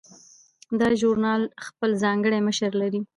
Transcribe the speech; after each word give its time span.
دا 0.79 0.89
ژورنال 1.01 1.41
خپل 1.65 1.89
ځانګړی 2.03 2.39
مشر 2.47 2.71
لري. 2.81 3.01